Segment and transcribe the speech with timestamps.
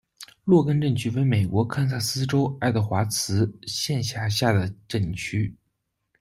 [0.45, 5.55] 洛根镇区为美国堪萨斯州爱德华兹县辖下的镇区。